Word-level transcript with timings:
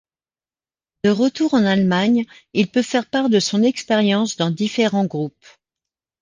De 1.03 1.11
retour 1.11 1.53
en 1.53 1.63
Allemagne, 1.63 2.25
il 2.53 2.71
peut 2.71 2.81
faire 2.81 3.07
part 3.07 3.29
de 3.29 3.39
son 3.39 3.61
expérience 3.61 4.35
dans 4.35 4.49
différents 4.49 5.05
groupes. 5.05 5.45